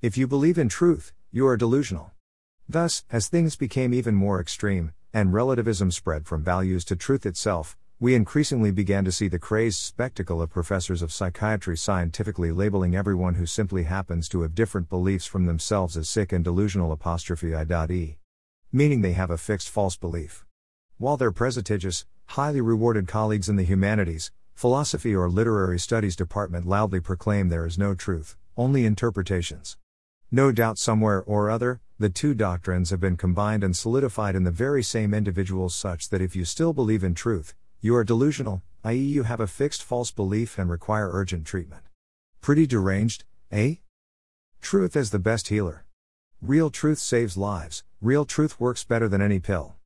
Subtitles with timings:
[0.00, 2.12] If you believe in truth, you are delusional.
[2.68, 7.76] Thus, as things became even more extreme, and relativism spread from values to truth itself,
[7.98, 13.34] we increasingly began to see the crazed spectacle of professors of psychiatry scientifically labeling everyone
[13.34, 18.18] who simply happens to have different beliefs from themselves as sick and delusional apostrophe i.e.
[18.70, 20.46] Meaning they have a fixed false belief.
[20.98, 27.00] While their prestigious, highly rewarded colleagues in the humanities, philosophy or literary studies department loudly
[27.00, 29.76] proclaim there is no truth, only interpretations.
[30.30, 34.50] No doubt somewhere or other, the two doctrines have been combined and solidified in the
[34.50, 38.96] very same individuals such that if you still believe in truth, you are delusional, i.e.,
[38.96, 41.82] you have a fixed false belief and require urgent treatment.
[42.42, 43.76] Pretty deranged, eh?
[44.60, 45.86] Truth is the best healer.
[46.42, 49.76] Real truth saves lives, real truth works better than any pill.